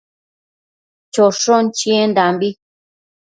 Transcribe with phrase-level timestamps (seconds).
[1.13, 2.49] choshon chiendambi